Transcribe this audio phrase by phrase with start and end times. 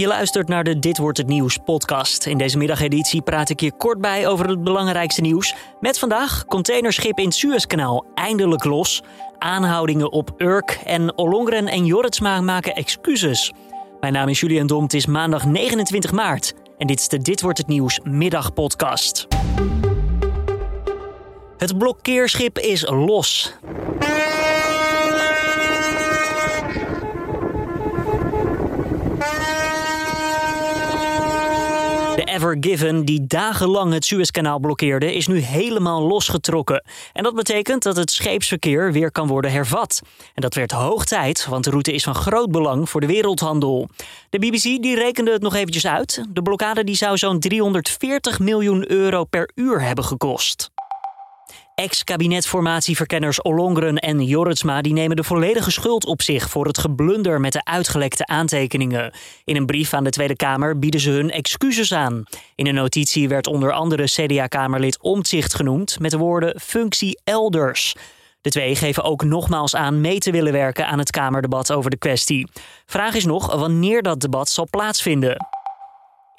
[0.00, 2.26] Je luistert naar de Dit wordt het nieuws podcast.
[2.26, 5.54] In deze middageditie praat ik je kort bij over het belangrijkste nieuws.
[5.80, 9.02] Met vandaag containerschip in het Suezkanaal eindelijk los,
[9.38, 13.52] aanhoudingen op Urk en Ollongren en Jorritsma maken excuses.
[14.00, 17.40] Mijn naam is Julian Dom, het is maandag 29 maart en dit is de Dit
[17.40, 19.26] wordt het nieuws middagpodcast.
[21.56, 23.54] Het blokkeerschip is los.
[32.20, 36.84] De Ever Given, die dagenlang het Suezkanaal blokkeerde, is nu helemaal losgetrokken.
[37.12, 40.00] En dat betekent dat het scheepsverkeer weer kan worden hervat.
[40.34, 43.88] En dat werd hoog tijd, want de route is van groot belang voor de wereldhandel.
[44.30, 46.24] De BBC die rekende het nog eventjes uit.
[46.28, 50.69] De blokkade die zou zo'n 340 miljoen euro per uur hebben gekost.
[51.80, 57.52] Ex-kabinetformatieverkenners Ollongren en Jorritsma die nemen de volledige schuld op zich voor het geblunder met
[57.52, 59.12] de uitgelekte aantekeningen.
[59.44, 62.24] In een brief aan de Tweede Kamer bieden ze hun excuses aan.
[62.54, 67.94] In een notitie werd onder andere CDA-kamerlid Omtzigt genoemd met de woorden functie elders.
[68.40, 71.98] De twee geven ook nogmaals aan mee te willen werken aan het Kamerdebat over de
[71.98, 72.50] kwestie.
[72.86, 75.36] Vraag is nog wanneer dat debat zal plaatsvinden.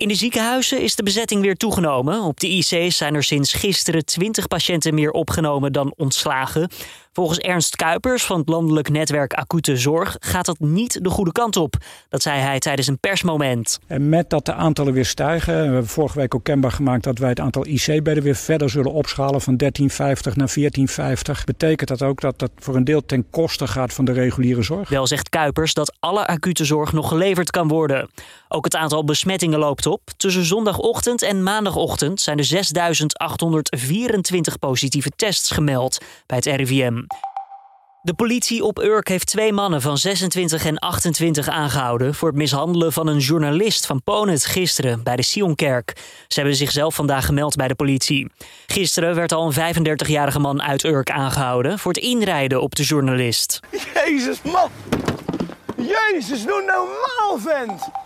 [0.02, 2.22] In de ziekenhuizen is de bezetting weer toegenomen.
[2.22, 6.70] Op de IC's zijn er sinds gisteren 20 patiënten meer opgenomen dan ontslagen.
[7.14, 11.56] Volgens Ernst Kuipers van het Landelijk Netwerk Acute Zorg gaat dat niet de goede kant
[11.56, 11.76] op.
[12.10, 13.80] Dat zei hij tijdens een persmoment.
[13.88, 17.18] En met dat de aantallen weer stijgen, we hebben vorige week ook kenbaar gemaakt dat
[17.18, 21.44] wij het aantal IC-bedden weer verder zullen opschalen van 1350 naar 1450.
[21.44, 24.90] Betekent dat ook dat dat voor een deel ten koste gaat van de reguliere zorg?
[24.90, 28.10] Wel zegt Kuipers dat alle acute zorg nog geleverd kan worden.
[28.48, 30.02] Ook het aantal besmettingen loopt op.
[30.18, 37.01] Tussen zondagochtend en maandagochtend zijn er 6824 positieve tests gemeld bij het RIVM.
[38.04, 42.94] De politie op Urk heeft twee mannen van 26 en 28 aangehouden voor het mishandelen
[42.94, 45.94] van een journalist van Ponet gisteren bij de Sionkerk.
[46.28, 48.32] Ze hebben zichzelf vandaag gemeld bij de politie.
[48.68, 53.60] Gisteren werd al een 35-jarige man uit Urk aangehouden voor het inrijden op de journalist.
[53.94, 54.70] Jezus man!
[55.78, 58.01] Jezus, doe normaal vent!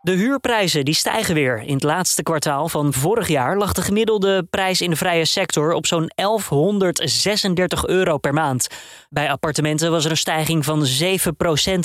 [0.00, 1.62] De huurprijzen die stijgen weer.
[1.62, 5.72] In het laatste kwartaal van vorig jaar lag de gemiddelde prijs in de vrije sector
[5.72, 8.68] op zo'n 1136 euro per maand.
[9.08, 10.86] Bij appartementen was er een stijging van 7%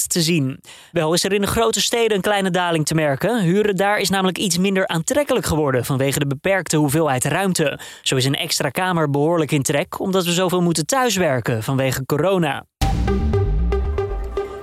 [0.07, 0.59] te zien.
[0.91, 3.41] Wel is er in de grote steden een kleine daling te merken.
[3.41, 7.80] Huren daar is namelijk iets minder aantrekkelijk geworden vanwege de beperkte hoeveelheid ruimte.
[8.01, 12.66] Zo is een extra kamer behoorlijk in trek omdat we zoveel moeten thuiswerken vanwege corona.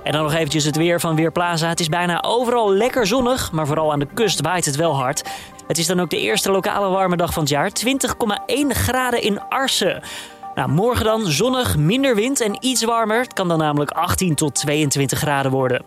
[0.03, 1.67] En dan nog eventjes het weer van Weerplaza.
[1.67, 5.29] Het is bijna overal lekker zonnig, maar vooral aan de kust waait het wel hard.
[5.67, 7.71] Het is dan ook de eerste lokale warme dag van het jaar.
[7.85, 10.03] 20,1 graden in Arsen.
[10.55, 13.19] Nou, morgen dan zonnig, minder wind en iets warmer.
[13.19, 15.85] Het kan dan namelijk 18 tot 22 graden worden.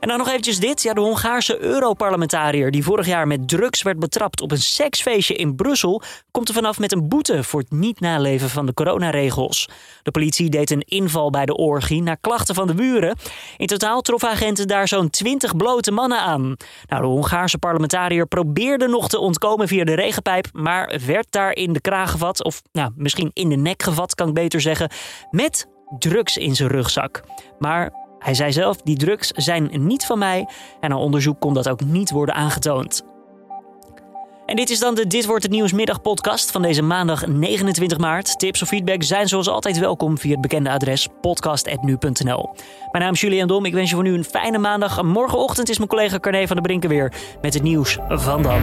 [0.00, 0.82] En dan nog eventjes dit.
[0.82, 5.54] Ja, de Hongaarse Europarlementariër die vorig jaar met drugs werd betrapt op een seksfeestje in
[5.54, 9.68] Brussel, komt er vanaf met een boete voor het niet naleven van de coronaregels.
[10.02, 13.16] De politie deed een inval bij de orgie naar klachten van de buren.
[13.56, 16.56] In totaal troffen agenten daar zo'n 20 blote mannen aan.
[16.86, 21.72] Nou, de Hongaarse parlementariër probeerde nog te ontkomen via de regenpijp, maar werd daar in
[21.72, 24.90] de kraag gevat, of nou, misschien in de nek gevat, kan ik beter zeggen,
[25.30, 25.66] met
[25.98, 27.22] drugs in zijn rugzak.
[27.58, 30.48] Maar hij zei zelf: die drugs zijn niet van mij
[30.80, 33.04] en aan onderzoek kon dat ook niet worden aangetoond.
[34.46, 38.38] En dit is dan de Dit wordt het nieuwsmiddag podcast van deze maandag 29 maart.
[38.38, 42.54] Tips of feedback zijn zoals altijd welkom via het bekende adres podcast.nu.nl.
[42.90, 43.64] Mijn naam is Julian Dom.
[43.64, 45.02] Ik wens je voor nu een fijne maandag.
[45.02, 48.62] Morgenochtend is mijn collega Carne van der Brinken weer met het nieuws van dan.